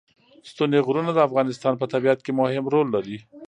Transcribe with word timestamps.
ستوني 0.51 0.79
غرونه 0.87 1.11
د 1.13 1.19
افغانستان 1.27 1.73
په 1.77 1.85
طبیعت 1.93 2.19
کې 2.25 2.31
مهم 2.39 2.65
رول 2.73 2.87
لري. 2.95 3.17